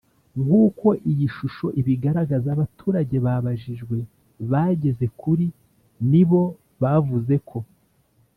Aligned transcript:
Nk 0.43 0.51
uko 0.65 0.87
iyi 1.11 1.27
shusho 1.35 1.67
ibigaragaza 1.79 2.47
abaturage 2.55 3.15
babajijwe 3.25 3.97
bageze 4.51 5.05
kuri 5.21 5.45
nibo 6.09 6.41
bavuze 6.81 7.35
ko 7.49 7.57